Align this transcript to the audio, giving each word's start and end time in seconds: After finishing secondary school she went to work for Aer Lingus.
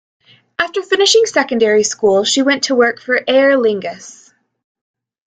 After 0.57 0.81
finishing 0.81 1.27
secondary 1.27 1.83
school 1.83 2.23
she 2.23 2.41
went 2.41 2.63
to 2.63 2.73
work 2.75 2.99
for 2.99 3.21
Aer 3.27 3.55
Lingus. 3.55 4.33